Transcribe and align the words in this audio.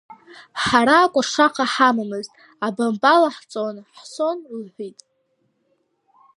Ҳара 0.63 0.95
акәашаха 1.05 1.65
ҳамамызт, 1.73 2.31
абамба 2.65 3.13
лаҳҵон, 3.21 3.75
ҳсон, 3.97 4.37
лҳәит. 4.63 4.99